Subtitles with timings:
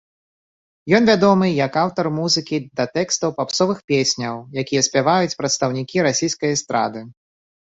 [0.99, 4.35] Ён вядомы як аўтар музыкі да тэкстаў папсовых песняў,
[4.65, 7.07] якія спяваюць прадстаўнікі расійскай эстрады.